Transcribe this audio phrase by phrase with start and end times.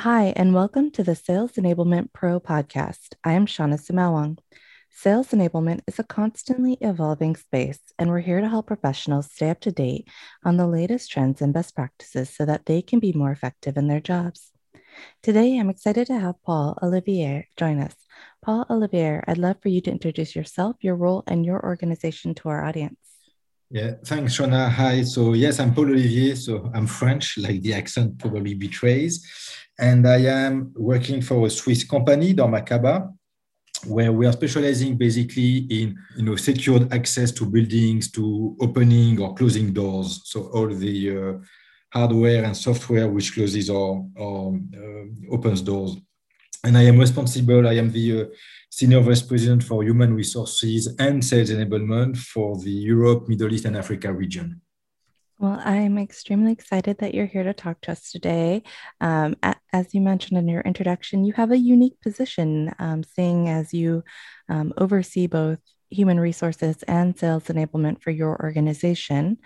[0.00, 3.16] Hi, and welcome to the Sales Enablement Pro podcast.
[3.22, 4.38] I am Shawna Sumaoang.
[4.88, 9.60] Sales enablement is a constantly evolving space, and we're here to help professionals stay up
[9.60, 10.08] to date
[10.42, 13.88] on the latest trends and best practices so that they can be more effective in
[13.88, 14.52] their jobs.
[15.22, 17.94] Today, I'm excited to have Paul Olivier join us.
[18.40, 22.48] Paul Olivier, I'd love for you to introduce yourself, your role, and your organization to
[22.48, 23.09] our audience.
[23.72, 24.68] Yeah, thanks, Shawna.
[24.68, 25.04] Hi.
[25.04, 26.34] So, yes, I'm Paul Olivier.
[26.34, 29.24] So, I'm French, like the accent probably betrays.
[29.78, 33.12] And I am working for a Swiss company, Dormakaba,
[33.86, 39.32] where we are specializing basically in you know secured access to buildings to opening or
[39.34, 41.32] closing doors so all the uh,
[41.90, 45.96] hardware and software which closes or, or uh, opens doors
[46.64, 48.24] and i am responsible i am the uh,
[48.70, 53.76] senior vice president for human resources and sales enablement for the europe middle east and
[53.76, 54.60] africa region
[55.40, 58.62] well, I'm extremely excited that you're here to talk to us today.
[59.00, 59.36] Um,
[59.72, 64.04] as you mentioned in your introduction, you have a unique position, um, seeing as you
[64.50, 69.38] um, oversee both human resources and sales enablement for your organization.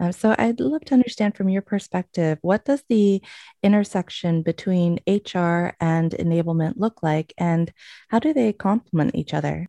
[0.00, 3.22] Uh, so, I'd love to understand from your perspective what does the
[3.62, 7.70] intersection between HR and enablement look like, and
[8.08, 9.68] how do they complement each other?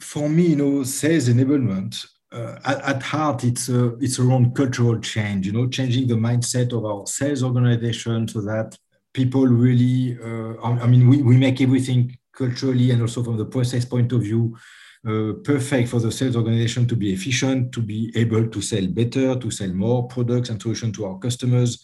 [0.00, 4.98] For me, you know, sales enablement uh, at, at, heart, it's uh, it's around cultural
[5.00, 5.46] change.
[5.46, 8.78] You know, changing the mindset of our sales organization so that
[9.12, 10.16] people really.
[10.22, 14.22] Uh, I mean, we, we make everything culturally and also from the process point of
[14.22, 14.56] view
[15.06, 19.34] uh, perfect for the sales organization to be efficient, to be able to sell better,
[19.36, 21.82] to sell more products and solutions to our customers.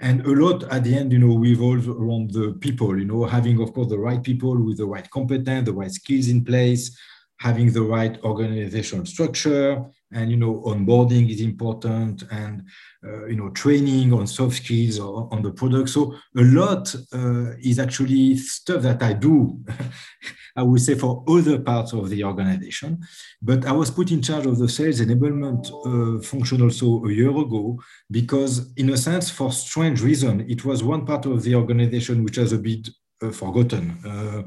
[0.00, 3.60] And a lot at the end, you know, revolves around the people, you know, having,
[3.60, 6.96] of course, the right people with the right competence, the right skills in place,
[7.38, 12.62] having the right organizational structure and you know onboarding is important and
[13.06, 15.88] uh, you know training on soft skills or on the product.
[15.88, 19.58] So a lot uh, is actually stuff that i do
[20.56, 22.98] i would say for other parts of the organization.
[23.40, 27.30] But i was put in charge of the sales enablement uh, function also a year
[27.30, 32.24] ago because in a sense for strange reason it was one part of the organization
[32.24, 32.88] which has a bit
[33.22, 33.98] uh, forgotten.
[34.04, 34.42] Uh,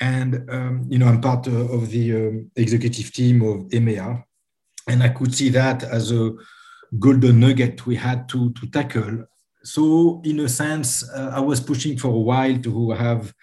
[0.00, 4.24] and um, you know, I'm part of the um, executive team of EMEA,
[4.86, 6.32] and I could see that as a
[6.98, 9.26] golden nugget we had to to tackle.
[9.62, 13.34] So, in a sense, uh, I was pushing for a while to have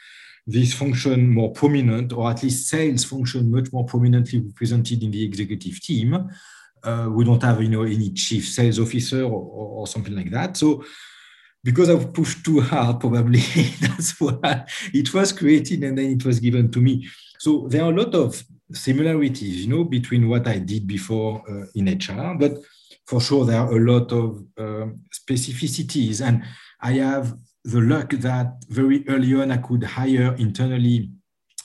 [0.48, 5.24] this function more prominent, or at least sales function much more prominently represented in the
[5.24, 6.30] executive team.
[6.84, 9.42] Uh, we don't have, you know, any chief sales officer or,
[9.82, 10.58] or, something like that.
[10.58, 10.84] So
[11.64, 13.40] because I've pushed too hard, probably
[13.80, 17.08] that's why it was created and then it was given to me.
[17.40, 21.66] So there are a lot of similarities, you know, between what I did before uh,
[21.76, 22.58] in HR, but
[23.06, 26.26] for sure there are a lot of uh, specificities.
[26.26, 26.44] And
[26.82, 31.12] I have the luck that very early on I could hire internally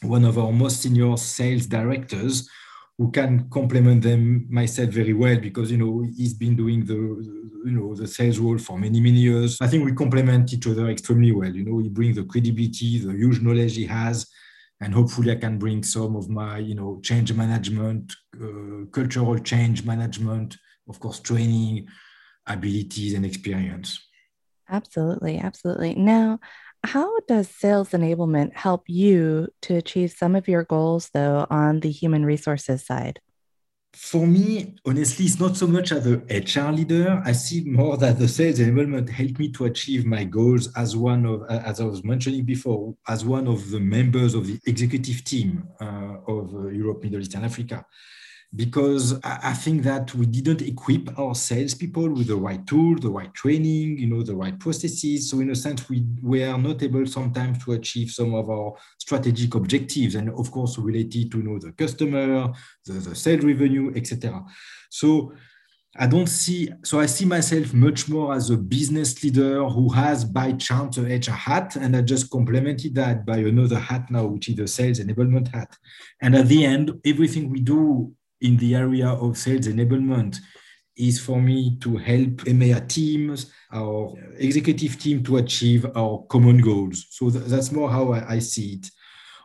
[0.03, 2.49] one of our most senior sales directors
[2.97, 7.73] who can complement them myself very well because you know he's been doing the you
[7.73, 9.59] know the sales role for many many years.
[9.61, 11.53] I think we complement each other extremely well.
[11.53, 14.27] You know he brings the credibility the huge knowledge he has
[14.81, 19.85] and hopefully i can bring some of my you know change management uh, cultural change
[19.85, 20.57] management
[20.89, 21.87] of course training
[22.47, 24.09] abilities and experience
[24.71, 26.39] absolutely absolutely now
[26.85, 31.91] how does sales enablement help you to achieve some of your goals, though, on the
[31.91, 33.21] human resources side?
[34.01, 37.21] For me, honestly, it's not so much as a HR leader.
[37.25, 41.27] I see more that the sales enablement helped me to achieve my goals as one
[41.27, 45.69] of, as I was mentioning before, as one of the members of the executive team
[45.81, 47.85] uh, of uh, Europe, Middle East, and Africa
[48.55, 53.33] because I think that we didn't equip our salespeople with the right tool, the right
[53.35, 55.29] training, you know, the right processes.
[55.29, 59.55] So in a sense, we were not able sometimes to achieve some of our strategic
[59.55, 62.51] objectives, and of course related to you know the customer,
[62.87, 64.43] the, the sales revenue, etc.
[64.89, 65.35] So
[65.97, 70.25] I don't see, so I see myself much more as a business leader who has
[70.25, 74.49] by chance a HR hat, and I just complemented that by another hat now, which
[74.49, 75.77] is the sales enablement hat.
[76.23, 80.39] And at the end, everything we do in the area of sales enablement
[80.99, 87.07] is for me to help EMEA teams, our executive team to achieve our common goals.
[87.11, 88.91] So th- that's more how I, I, see it.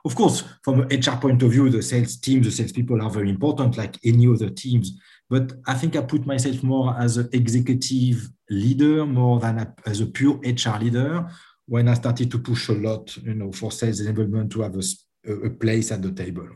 [0.04, 3.30] Of course, from an HR point of view, the sales team, the salespeople are very
[3.30, 5.00] important, like any other teams.
[5.30, 10.01] But I think I put myself more as an executive leader more than a, as
[10.01, 11.30] a pure HR leader
[11.66, 15.45] when I started to push a lot, you know, for sales enablement to have a,
[15.45, 16.50] a place at the table.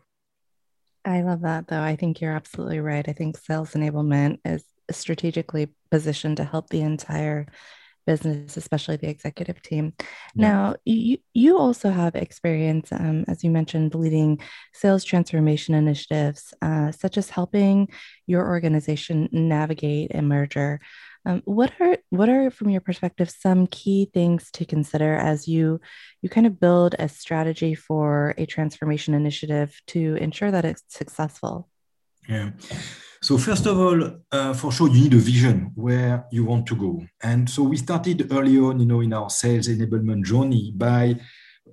[1.08, 1.82] I love that, though.
[1.82, 3.08] I think you're absolutely right.
[3.08, 7.48] I think sales enablement is strategically positioned to help the entire
[8.06, 9.94] business, especially the executive team.
[10.36, 10.48] Yeah.
[10.48, 14.40] Now, you you also have experience, um, as you mentioned, leading
[14.74, 17.90] sales transformation initiatives, uh, such as helping
[18.26, 20.80] your organization navigate a merger.
[21.28, 25.82] Um, what are what are, from your perspective, some key things to consider as you
[26.22, 31.68] you kind of build a strategy for a transformation initiative to ensure that it's successful?
[32.30, 32.52] Yeah.
[33.22, 34.00] So first of all,
[34.32, 37.06] uh, for sure, you need a vision where you want to go.
[37.22, 41.16] And so we started early on, you know, in our sales enablement journey by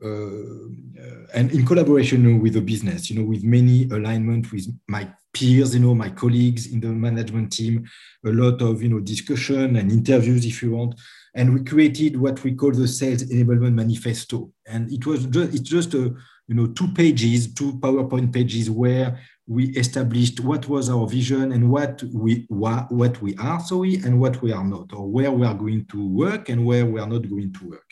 [0.02, 5.08] uh, uh, and in collaboration with the business, you know, with many alignment with my
[5.34, 7.84] peers, you know, my colleagues in the management team,
[8.24, 10.98] a lot of, you know, discussion and interviews, if you want.
[11.34, 14.52] And we created what we call the sales enablement manifesto.
[14.66, 16.14] And it was just, it's just a,
[16.46, 21.70] you know, two pages, two PowerPoint pages where we established what was our vision and
[21.70, 25.54] what we what we are sorry and what we are not or where we are
[25.54, 27.84] going to work and where we are not going to work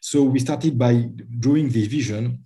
[0.00, 1.08] so we started by
[1.40, 2.38] drawing the vision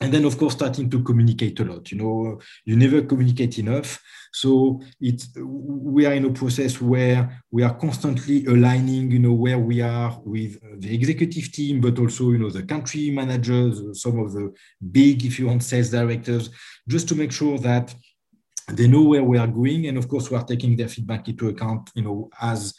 [0.00, 4.02] and then of course starting to communicate a lot you know you never communicate enough.
[4.32, 9.58] So it's we are in a process where we are constantly aligning you know where
[9.58, 14.32] we are with the executive team but also you know the country managers some of
[14.32, 14.52] the
[14.92, 16.50] big if you want sales directors
[16.88, 17.92] just to make sure that
[18.68, 19.86] they know where we are going.
[19.86, 22.74] And of course we are taking their feedback into account you know as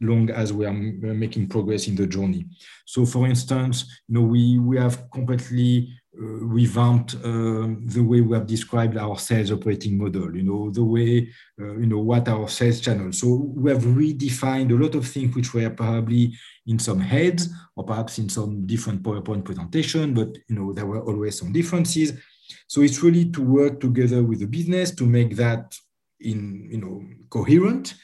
[0.00, 2.46] long as we are making progress in the journey.
[2.84, 8.46] So for instance you know we we have completely revamped uh, the way we have
[8.46, 11.28] described our sales operating model, you know, the way,
[11.60, 13.12] uh, you know, what our sales channel.
[13.12, 16.34] So we have redefined a lot of things which were probably
[16.66, 21.02] in some heads or perhaps in some different PowerPoint presentation, but, you know, there were
[21.02, 22.12] always some differences.
[22.66, 25.76] So it's really to work together with the business to make that
[26.20, 27.94] in, you know, coherent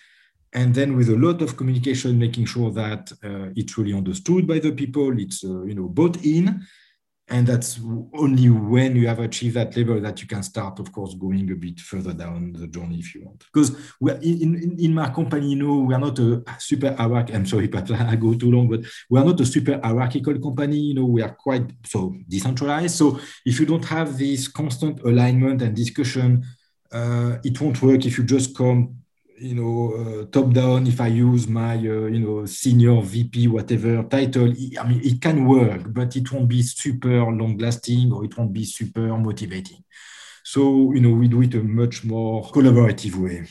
[0.55, 4.59] and then with a lot of communication, making sure that uh, it's really understood by
[4.59, 6.63] the people, it's uh, you know bought in,
[7.33, 7.81] and that's
[8.13, 11.55] only when you have achieved that level that you can start of course going a
[11.55, 13.45] bit further down the journey if you want.
[13.53, 17.37] Because we're in, in, in my company you know we are not a super hierarchical
[17.37, 20.77] i'm sorry but i go too long but we are not a super hierarchical company
[20.77, 22.97] you know we are quite so decentralized.
[22.97, 26.45] So if you don't have this constant alignment and discussion
[26.93, 29.02] uh, it won't work if you just come
[29.39, 34.03] you know, uh, top down, if I use my, uh, you know, senior VP, whatever
[34.05, 38.37] title, I mean, it can work, but it won't be super long lasting or it
[38.37, 39.85] won't be super motivating.
[40.45, 43.47] So, you know, we do it a much more collaborative way.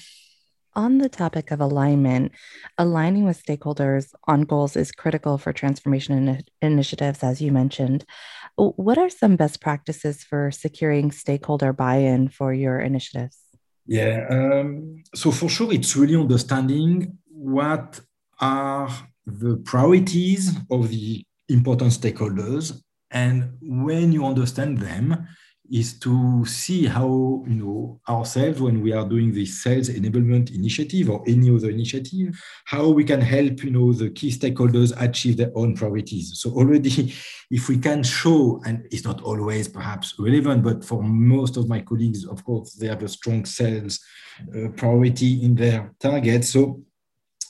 [0.74, 2.32] On the topic of alignment,
[2.78, 8.06] aligning with stakeholders on goals is critical for transformation in- initiatives, as you mentioned.
[8.56, 13.38] What are some best practices for securing stakeholder buy in for your initiatives?
[13.86, 14.28] Yeah.
[14.30, 18.00] Um, so for sure, it's really understanding what
[18.40, 18.90] are
[19.26, 22.82] the priorities of the important stakeholders.
[23.12, 25.28] And when you understand them,
[25.72, 31.10] is to see how you know ourselves when we are doing the sales enablement initiative
[31.10, 35.52] or any other initiative how we can help you know the key stakeholders achieve their
[35.56, 36.34] own priorities.
[36.36, 37.14] So already
[37.52, 41.80] if we can show and it's not always perhaps relevant but for most of my
[41.80, 44.00] colleagues of course they have a strong sales
[44.56, 46.44] uh, priority in their target.
[46.44, 46.82] So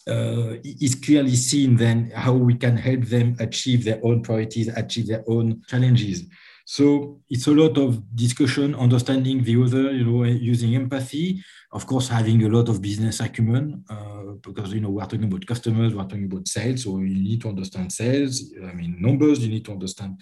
[0.07, 5.07] uh, it's clearly seen then how we can help them achieve their own priorities achieve
[5.07, 6.23] their own challenges
[6.71, 12.07] so it's a lot of discussion, understanding the other, you know, using empathy, of course,
[12.07, 16.03] having a lot of business acumen, uh, because, you know, we're talking about customers, we're
[16.03, 16.83] talking about sales.
[16.83, 18.53] So you need to understand sales.
[18.63, 20.21] I mean, numbers, you need to understand,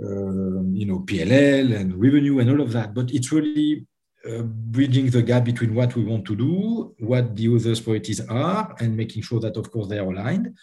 [0.00, 2.94] uh, you know, PLL and revenue and all of that.
[2.94, 3.88] But it's really
[4.24, 8.72] uh, bridging the gap between what we want to do, what the other's priorities are,
[8.78, 10.54] and making sure that, of course, they are aligned.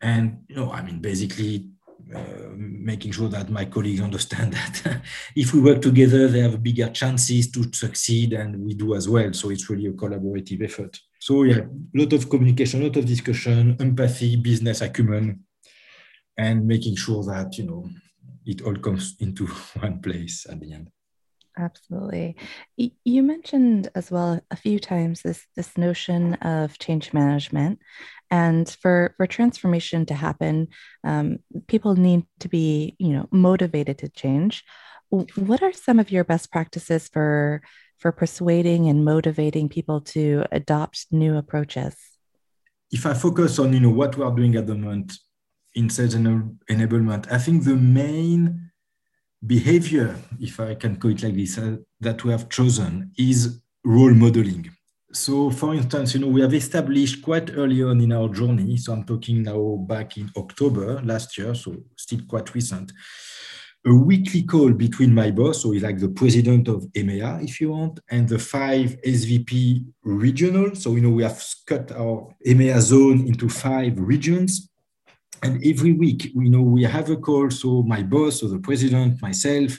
[0.00, 1.68] And, you know, I mean, basically
[2.14, 5.02] Uh, making sure that my colleagues understand that
[5.36, 9.32] if we work together, they have bigger chances to succeed, and we do as well.
[9.32, 10.98] So it's really a collaborative effort.
[11.18, 15.44] So yeah, a lot of communication, a lot of discussion, empathy, business acumen,
[16.38, 17.90] and making sure that you know
[18.46, 19.46] it all comes into
[19.80, 20.90] one place at the end.
[21.58, 22.36] Absolutely.
[23.04, 27.80] You mentioned as well a few times this this notion of change management,
[28.30, 30.68] and for for transformation to happen,
[31.02, 34.64] um, people need to be you know motivated to change.
[35.10, 37.62] What are some of your best practices for
[37.98, 41.96] for persuading and motivating people to adopt new approaches?
[42.92, 45.14] If I focus on you know what we are doing at the moment
[45.74, 48.67] in sales enablement, I think the main
[49.44, 54.14] behavior, if I can call it like this, uh, that we have chosen is role
[54.14, 54.70] modeling.
[55.12, 58.76] so for instance, you know, we have established quite early on in our journey.
[58.76, 62.92] So I'm talking now back in October last year, so still quite recent,
[63.86, 67.70] a weekly call between my boss, so he's like the president of EMEA, if you
[67.70, 70.74] want, and the five SVP regional.
[70.74, 74.67] So, you know, we have cut our EMEA zone into five regions.
[75.42, 77.50] And every week, you know, we have a call.
[77.50, 79.78] So my boss, so the president, myself,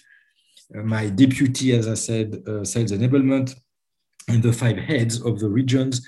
[0.75, 3.55] uh, my deputy, as I said, uh, sales enablement,
[4.27, 6.05] and the five heads of the regions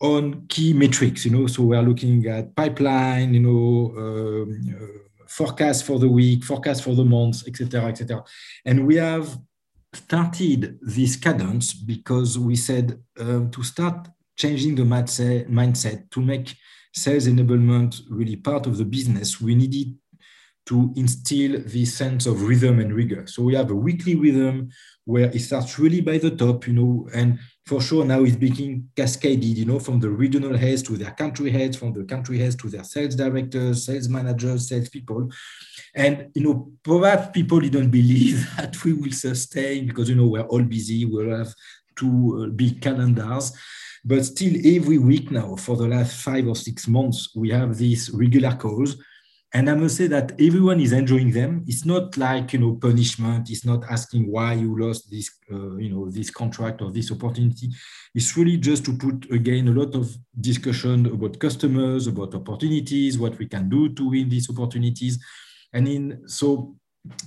[0.00, 1.24] on key metrics.
[1.24, 6.08] You know, so we are looking at pipeline, you know, um, uh, forecast for the
[6.08, 8.22] week, forecast for the month, etc., etc.
[8.64, 9.38] And we have
[9.92, 16.54] started this cadence because we said um, to start changing the mindset to make
[16.94, 19.40] sales enablement really part of the business.
[19.40, 19.94] We needed
[20.66, 23.26] to instill this sense of rhythm and rigor.
[23.26, 24.70] So we have a weekly rhythm
[25.04, 28.88] where it starts really by the top, you know, and for sure now it's being
[28.96, 32.56] cascaded, you know, from the regional heads to their country heads, from the country heads
[32.56, 35.30] to their sales directors, sales managers, sales people.
[35.94, 40.42] And, you know, perhaps people didn't believe that we will sustain because, you know, we're
[40.42, 41.54] all busy, we'll have
[41.94, 43.52] two uh, big calendars.
[44.06, 48.10] But still, every week now, for the last five or six months, we have these
[48.10, 48.96] regular calls
[49.56, 51.64] and I must say that everyone is enjoying them.
[51.66, 53.48] It's not like you know punishment.
[53.48, 57.70] It's not asking why you lost this uh, you know this contract or this opportunity.
[58.14, 63.38] It's really just to put again a lot of discussion about customers, about opportunities, what
[63.38, 65.18] we can do to win these opportunities,
[65.72, 66.76] and in so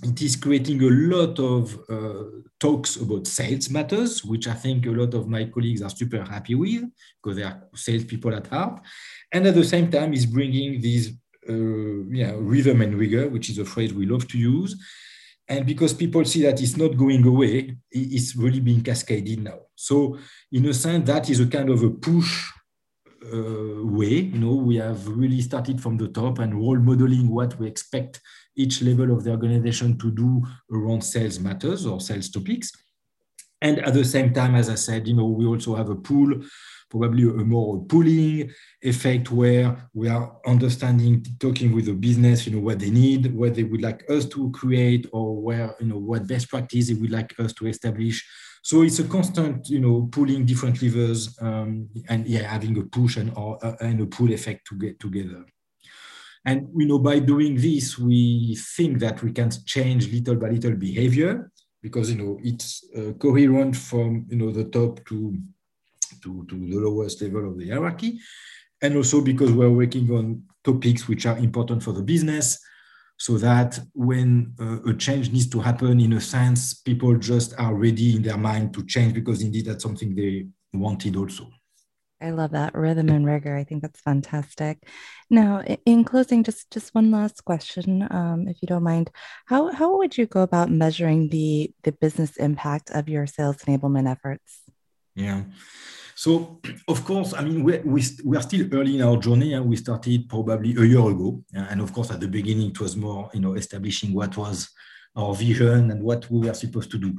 [0.03, 2.23] it is creating a lot of uh,
[2.59, 6.55] talks about sales matters, which I think a lot of my colleagues are super happy
[6.55, 6.83] with
[7.21, 8.81] because they are salespeople at heart.
[9.31, 11.13] And at the same time, is bringing these
[11.47, 14.75] uh, yeah, rhythm and rigor, which is a phrase we love to use.
[15.47, 19.59] And because people see that it's not going away, it's really being cascaded now.
[19.75, 20.19] So,
[20.51, 22.51] in a sense, that is a kind of a push
[23.25, 24.29] uh, way.
[24.31, 28.21] You know, we have really started from the top and role modeling what we expect
[28.59, 32.71] each level of the organization to do around sales matters or sales topics.
[33.61, 36.41] And at the same time, as I said, you know, we also have a pool
[36.89, 38.51] probably a more pooling
[38.81, 43.55] effect where we are understanding, talking with the business, you know, what they need, what
[43.55, 47.11] they would like us to create, or where, you know, what best practice they would
[47.11, 48.25] like us to establish.
[48.63, 53.17] So it's a constant, you know, pulling different levers um, and yeah, having a push
[53.17, 55.45] and, or, uh, and a pull effect to get together.
[56.45, 60.75] And you know, by doing this, we think that we can change little by little
[60.75, 65.37] behavior because you know it's uh, coherent from you know the top to
[66.23, 68.19] to, to the lowest level of the hierarchy.
[68.81, 72.59] And also because we're working on topics which are important for the business,
[73.17, 77.75] so that when uh, a change needs to happen, in a sense, people just are
[77.75, 81.49] ready in their mind to change because indeed that's something they wanted also.
[82.21, 83.55] I love that rhythm and rigor.
[83.55, 84.85] I think that's fantastic.
[85.29, 89.09] Now, in closing, just just one last question, um, if you don't mind.
[89.45, 94.09] How how would you go about measuring the the business impact of your sales enablement
[94.11, 94.61] efforts?
[95.15, 95.43] Yeah.
[96.15, 96.59] So,
[96.89, 99.77] of course, I mean, we, we, we are still early in our journey and we
[99.77, 101.41] started probably a year ago.
[101.53, 104.69] And of course, at the beginning, it was more, you know, establishing what was
[105.15, 107.13] our vision and what we were supposed to do.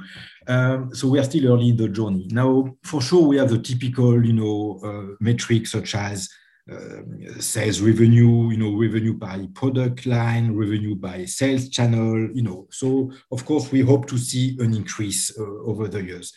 [0.47, 2.29] Um, so we are still early in the journey.
[2.31, 6.29] Now, for sure, we have the typical, you know, uh, metrics such as
[6.71, 7.03] uh,
[7.41, 12.69] sales revenue, you know, revenue by product line, revenue by sales channel, you know.
[12.71, 16.33] So, of course, we hope to see an increase uh, over the years.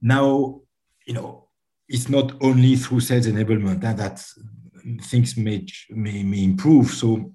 [0.00, 0.60] Now,
[1.06, 1.48] you know,
[1.88, 4.24] it's not only through sales enablement and that
[5.02, 6.90] things may, may, may improve.
[6.90, 7.34] So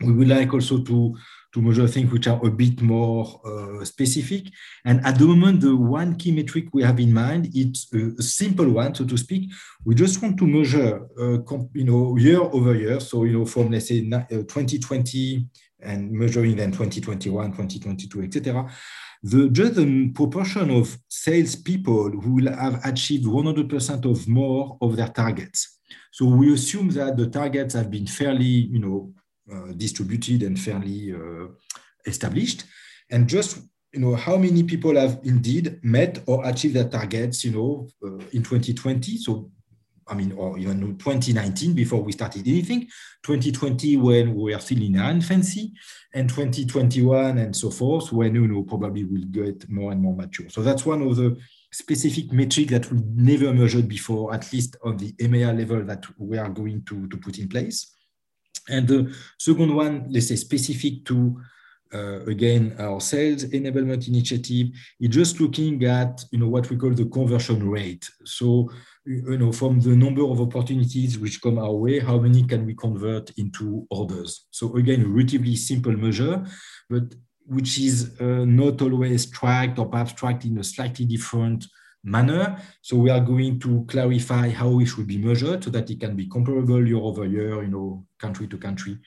[0.00, 1.16] we would like also to,
[1.58, 4.44] to measure things which are a bit more uh, specific.
[4.84, 8.70] And at the moment, the one key metric we have in mind, it's a, simple
[8.70, 9.50] one, so to speak.
[9.84, 11.38] We just want to measure, uh,
[11.74, 13.00] you know, year over year.
[13.00, 18.70] So, you know, from let's say 2020 uh, and measuring then 2021, 2022, etc
[19.20, 25.08] the just the proportion of salespeople who will have achieved 100% of more of their
[25.08, 25.80] targets.
[26.12, 29.12] So we assume that the targets have been fairly, you know,
[29.76, 31.48] distributed and fairly uh,
[32.06, 32.64] established,
[33.10, 33.60] and just
[33.92, 38.18] you know how many people have indeed met or achieved their targets, you know, uh,
[38.32, 39.16] in 2020.
[39.18, 39.50] So
[40.10, 42.88] I mean, or even 2019 before we started anything,
[43.24, 45.72] 2020 when we are still in our infancy,
[46.14, 50.48] and 2021 and so forth when you know probably will get more and more mature.
[50.48, 51.36] So that's one of the
[51.72, 56.38] specific metric that we never measured before, at least on the EMEA level that we
[56.38, 57.94] are going to, to put in place.
[58.68, 61.40] And the second one, let's say specific to
[61.94, 64.66] uh, again our sales enablement initiative
[65.00, 68.68] is just looking at you know what we call the conversion rate so
[69.08, 72.74] you know, from the number of opportunities which come our way, how many can we
[72.74, 74.46] convert into orders?
[74.50, 76.44] So again, a relatively simple measure,
[76.90, 77.14] but
[77.46, 81.66] which is uh, not always tracked or perhaps tracked in a slightly different
[82.04, 82.60] manner.
[82.80, 86.16] So we are going to clarify how it should be measured so that it can
[86.16, 88.98] be comparable year over year, you know, country to country.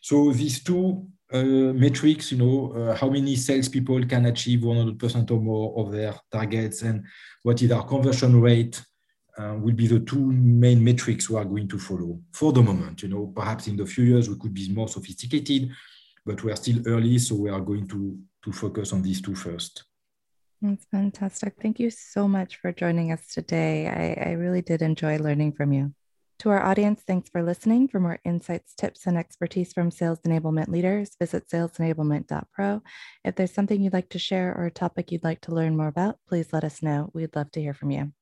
[0.00, 5.40] So these two uh, metrics, you know, uh, how many salespeople can achieve 100% or
[5.40, 7.04] more of their targets and
[7.42, 8.82] what is our conversion rate
[9.38, 13.02] uh, will be the two main metrics we are going to follow for the moment.
[13.02, 15.70] You know, perhaps in the few years we could be more sophisticated,
[16.26, 19.34] but we are still early, so we are going to, to focus on these two
[19.34, 19.84] first.
[20.62, 21.54] That's fantastic.
[21.60, 23.88] Thank you so much for joining us today.
[23.88, 25.94] I, I really did enjoy learning from you.
[26.40, 27.88] To our audience, thanks for listening.
[27.88, 32.82] For more insights, tips, and expertise from sales enablement leaders, visit salesenablement.pro.
[33.24, 35.88] If there's something you'd like to share or a topic you'd like to learn more
[35.88, 37.10] about, please let us know.
[37.12, 38.12] We'd love to hear from you.